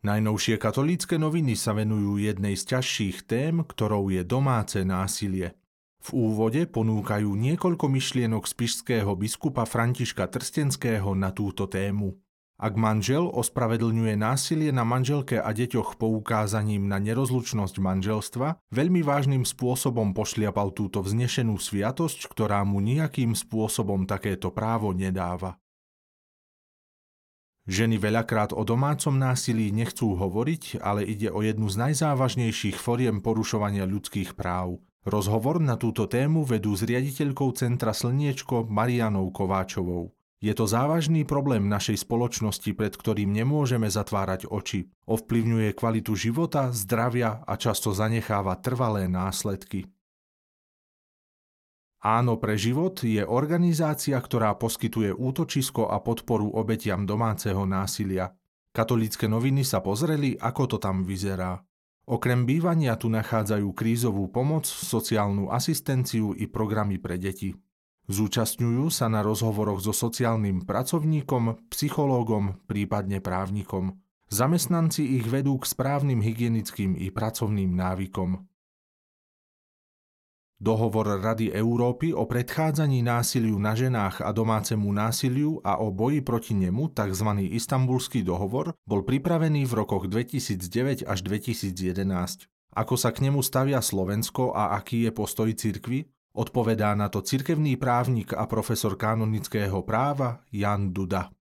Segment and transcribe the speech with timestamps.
[0.00, 5.52] Najnovšie katolícke noviny sa venujú jednej z ťažších tém, ktorou je domáce násilie.
[6.00, 12.16] V úvode ponúkajú niekoľko myšlienok z pišského biskupa Františka Trstenského na túto tému.
[12.56, 20.16] Ak manžel ospravedlňuje násilie na manželke a deťoch poukázaním na nerozlučnosť manželstva, veľmi vážnym spôsobom
[20.16, 25.59] pošliapal túto vznešenú sviatosť, ktorá mu nejakým spôsobom takéto právo nedáva.
[27.70, 33.86] Ženy veľakrát o domácom násilí nechcú hovoriť, ale ide o jednu z najzávažnejších foriem porušovania
[33.86, 34.82] ľudských práv.
[35.06, 40.10] Rozhovor na túto tému vedú s riaditeľkou Centra Slniečko Marianou Kováčovou.
[40.42, 44.90] Je to závažný problém našej spoločnosti, pred ktorým nemôžeme zatvárať oči.
[45.06, 49.86] Ovplyvňuje kvalitu života, zdravia a často zanecháva trvalé následky.
[52.00, 58.32] Áno pre život je organizácia, ktorá poskytuje útočisko a podporu obetiam domáceho násilia.
[58.72, 61.60] Katolícke noviny sa pozreli, ako to tam vyzerá.
[62.08, 67.52] Okrem bývania tu nachádzajú krízovú pomoc, sociálnu asistenciu i programy pre deti.
[68.10, 74.00] Zúčastňujú sa na rozhovoroch so sociálnym pracovníkom, psychológom, prípadne právnikom.
[74.26, 78.49] Zamestnanci ich vedú k správnym hygienickým i pracovným návykom.
[80.60, 86.52] Dohovor Rady Európy o predchádzaní násiliu na ženách a domácemu násiliu a o boji proti
[86.52, 87.48] nemu, tzv.
[87.56, 92.44] Istanbulský dohovor, bol pripravený v rokoch 2009 až 2011.
[92.76, 96.04] Ako sa k nemu stavia Slovensko a aký je postoj cirkvy?
[96.36, 101.32] Odpovedá na to cirkevný právnik a profesor kanonického práva Jan Duda.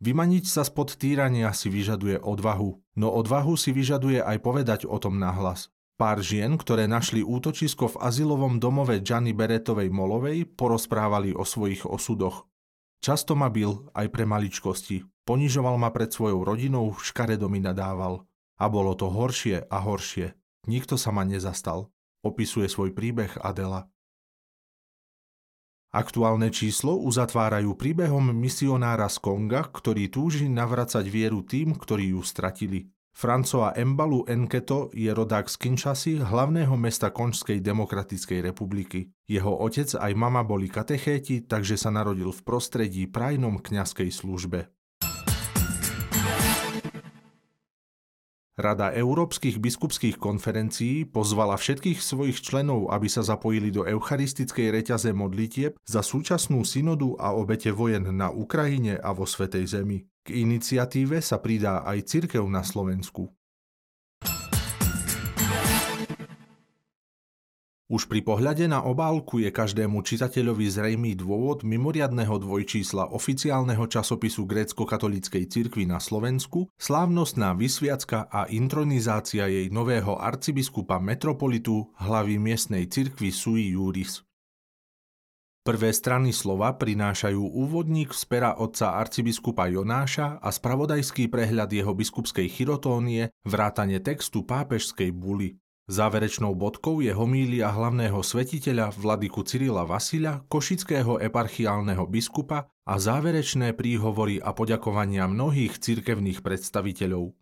[0.00, 5.20] Vymaniť sa spod týrania si vyžaduje odvahu, no odvahu si vyžaduje aj povedať o tom
[5.20, 5.68] nahlas.
[6.00, 12.48] Pár žien, ktoré našli útočisko v azylovom domove Gianni Beretovej Molovej, porozprávali o svojich osudoch.
[13.04, 15.04] Často ma bil aj pre maličkosti.
[15.28, 18.24] Ponižoval ma pred svojou rodinou, škaredo mi nadával.
[18.56, 20.32] A bolo to horšie a horšie.
[20.72, 21.92] Nikto sa ma nezastal.
[22.24, 23.92] Opisuje svoj príbeh Adela.
[25.92, 32.88] Aktuálne číslo uzatvárajú príbehom misionára z Konga, ktorý túži navracať vieru tým, ktorí ju stratili.
[33.20, 39.12] Francois Embalu Enketo je rodák z Kinshasy, hlavného mesta Konžskej demokratickej republiky.
[39.28, 44.72] Jeho otec aj mama boli katechéti, takže sa narodil v prostredí prajnom kňazskej službe.
[48.60, 55.80] Rada Európskych biskupských konferencií pozvala všetkých svojich členov, aby sa zapojili do eucharistickej reťaze modlitieb
[55.88, 60.04] za súčasnú synodu a obete vojen na Ukrajine a vo Svetej Zemi.
[60.20, 63.32] K iniciatíve sa pridá aj cirkev na Slovensku.
[67.90, 75.50] Už pri pohľade na obálku je každému čitateľovi zrejmý dôvod mimoriadného dvojčísla oficiálneho časopisu grécko-katolíckej
[75.50, 83.74] cirkvi na Slovensku, slávnostná vysviacka a intronizácia jej nového arcibiskupa metropolitu hlavy miestnej cirkvi Sui
[83.74, 84.22] Juris.
[85.66, 92.46] Prvé strany slova prinášajú úvodník z pera otca arcibiskupa Jonáša a spravodajský prehľad jeho biskupskej
[92.54, 95.58] chirotónie, vrátane textu pápežskej buly.
[95.88, 104.42] Záverečnou bodkou je homília hlavného svetiteľa vladyku Cyrila Vasila, košického eparchiálneho biskupa a záverečné príhovory
[104.42, 107.32] a poďakovania mnohých cirkevných predstaviteľov.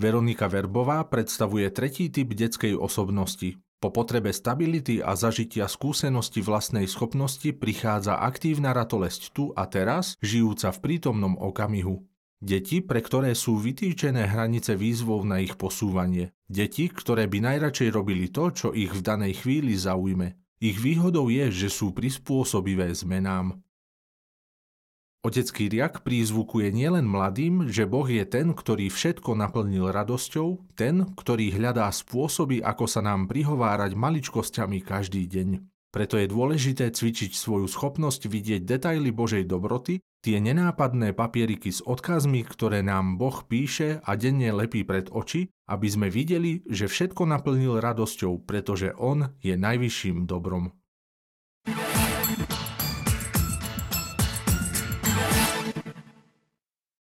[0.00, 3.60] Veronika Verbová predstavuje tretí typ detskej osobnosti.
[3.82, 10.70] Po potrebe stability a zažitia skúsenosti vlastnej schopnosti prichádza aktívna ratolesť tu a teraz, žijúca
[10.70, 12.06] v prítomnom okamihu.
[12.42, 16.34] Deti, pre ktoré sú vytýčené hranice výzvov na ich posúvanie.
[16.50, 20.34] Deti, ktoré by najradšej robili to, čo ich v danej chvíli zaujme.
[20.58, 23.62] Ich výhodou je, že sú prispôsobivé zmenám.
[25.22, 31.54] Otecký riak prízvukuje nielen mladým, že Boh je ten, ktorý všetko naplnil radosťou, ten, ktorý
[31.54, 35.71] hľadá spôsoby, ako sa nám prihovárať maličkosťami každý deň.
[35.92, 42.48] Preto je dôležité cvičiť svoju schopnosť vidieť detaily Božej dobroty, tie nenápadné papieriky s odkazmi,
[42.48, 47.76] ktoré nám Boh píše a denne lepí pred oči, aby sme videli, že všetko naplnil
[47.84, 50.72] radosťou, pretože On je najvyšším dobrom.